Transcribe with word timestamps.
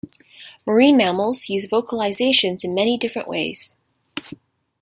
Marine 0.65 0.97
mammals 0.97 1.47
use 1.47 1.67
vocalisations 1.67 2.63
in 2.63 2.73
many 2.73 2.97
different 2.97 3.27
ways. 3.27 3.77